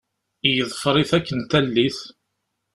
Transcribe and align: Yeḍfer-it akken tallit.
Yeḍfer-it 0.55 1.11
akken 1.17 1.39
tallit. 1.51 1.99